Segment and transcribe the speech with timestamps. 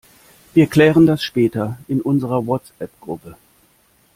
[0.55, 3.37] Wir klären das später in unserer WhatsApp-Gruppe.